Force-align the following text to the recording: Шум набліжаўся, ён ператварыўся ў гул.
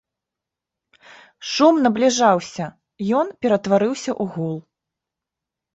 Шум 1.51 1.75
набліжаўся, 1.85 2.65
ён 3.21 3.27
ператварыўся 3.47 4.11
ў 4.21 4.37
гул. 4.37 4.57